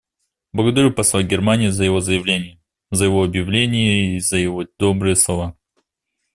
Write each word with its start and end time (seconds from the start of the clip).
Благодарю 0.51 0.91
посла 0.91 1.21
Германии 1.21 1.67
за 1.67 1.83
его 1.83 1.99
заявление, 1.99 2.59
за 2.89 3.03
его 3.05 3.23
объявление 3.23 4.15
и 4.15 4.19
за 4.19 4.37
его 4.37 4.65
добрые 4.79 5.15
слова. 5.15 5.55